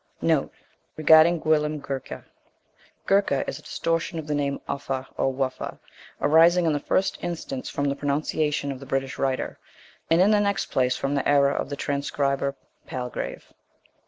* 0.11 0.21
Guercha 0.99 1.79
is 3.47 3.59
a 3.59 3.61
distortion 3.61 4.17
of 4.17 4.25
the 4.25 4.33
name 4.33 4.59
of 4.67 4.83
Uffa, 4.87 5.05
or 5.15 5.31
Wuffa, 5.31 5.77
arising 6.19 6.65
in 6.65 6.73
the 6.73 6.79
first 6.79 7.19
instance 7.21 7.69
from 7.69 7.85
the 7.85 7.95
pronunciation 7.95 8.71
of 8.71 8.79
the 8.79 8.87
British 8.87 9.19
writer; 9.19 9.59
and 10.09 10.19
in 10.19 10.31
the 10.31 10.39
next 10.39 10.71
place 10.71 10.97
from 10.97 11.13
the 11.13 11.29
error 11.29 11.51
of 11.53 11.69
the 11.69 11.75
transcriber 11.75 12.55
Palgrave. 12.87 13.53